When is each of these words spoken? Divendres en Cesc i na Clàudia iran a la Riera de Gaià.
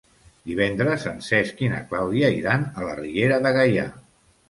Divendres 0.51 1.05
en 1.11 1.21
Cesc 1.27 1.63
i 1.67 1.71
na 1.75 1.83
Clàudia 1.93 2.35
iran 2.41 2.69
a 2.73 2.91
la 2.91 2.99
Riera 3.05 3.43
de 3.49 3.57
Gaià. 3.61 3.91